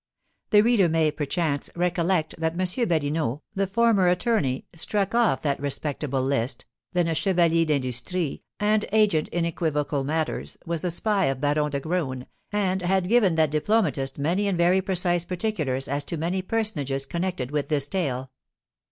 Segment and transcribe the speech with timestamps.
[0.49, 2.87] The reader may, perchance, recollect that M.
[2.87, 9.27] Badinot, the former attorney, struck off that respectable list, then a Chevalier d'Industrie, and agent
[9.27, 14.17] in equivocal matters, was the spy of Baron de Graün, and had given that diplomatist
[14.17, 18.31] many and very precise particulars as to many personages connected with this tale.